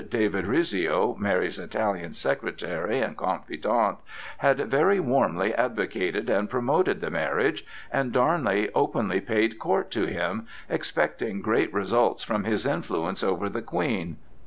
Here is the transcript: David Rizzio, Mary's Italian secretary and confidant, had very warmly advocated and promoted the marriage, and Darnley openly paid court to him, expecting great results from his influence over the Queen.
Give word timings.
David 0.09 0.47
Rizzio, 0.47 1.15
Mary's 1.19 1.59
Italian 1.59 2.15
secretary 2.15 2.99
and 3.01 3.15
confidant, 3.15 3.99
had 4.39 4.57
very 4.67 4.99
warmly 4.99 5.53
advocated 5.53 6.27
and 6.27 6.49
promoted 6.49 7.01
the 7.01 7.11
marriage, 7.11 7.63
and 7.93 8.11
Darnley 8.11 8.71
openly 8.73 9.21
paid 9.21 9.59
court 9.59 9.91
to 9.91 10.07
him, 10.07 10.47
expecting 10.67 11.39
great 11.39 11.71
results 11.71 12.23
from 12.23 12.45
his 12.45 12.65
influence 12.65 13.21
over 13.23 13.47
the 13.47 13.61
Queen. 13.61 14.17